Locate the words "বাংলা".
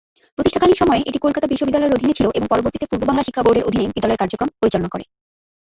3.07-3.25